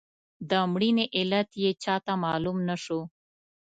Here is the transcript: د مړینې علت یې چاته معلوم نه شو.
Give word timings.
د 0.49 0.51
مړینې 0.71 1.05
علت 1.17 1.49
یې 1.63 1.71
چاته 1.83 2.13
معلوم 2.23 2.57
نه 2.69 2.75
شو. 2.83 3.01